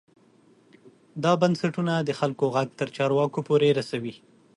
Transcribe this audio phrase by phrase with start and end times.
[1.23, 4.13] دا بنسټونه د خلکو غږ تر چارواکو پورې رسوي.